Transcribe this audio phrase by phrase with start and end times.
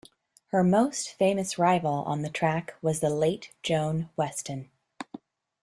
[0.47, 4.71] Her most famous rival on the track was the late Joan Weston.